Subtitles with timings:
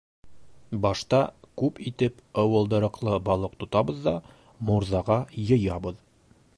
[0.85, 1.19] -Башта
[1.61, 4.15] күп итеп ыуылдырыҡлы балыҡ тотабыҙ ҙа
[4.71, 6.05] мурҙаға йыябыҙ.